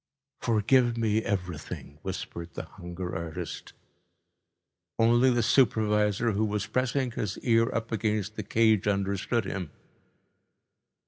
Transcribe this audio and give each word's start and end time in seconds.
"Forgive 0.39 0.97
me 0.97 1.21
everything," 1.23 1.99
whispered 2.01 2.55
the 2.55 2.63
hunger 2.65 3.15
artist. 3.15 3.73
Only 4.97 5.29
the 5.29 5.43
supervisor, 5.43 6.31
who 6.31 6.43
was 6.45 6.65
pressing 6.65 7.11
his 7.11 7.37
ear 7.43 7.69
up 7.71 7.91
against 7.91 8.35
the 8.35 8.41
cage, 8.41 8.87
understood 8.87 9.45
him. 9.45 9.69